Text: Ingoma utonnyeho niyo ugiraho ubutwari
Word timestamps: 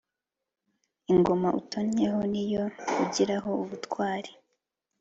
Ingoma 1.13 1.49
utonnyeho 1.59 2.21
niyo 2.31 2.65
ugiraho 3.03 3.49
ubutwari 3.63 4.31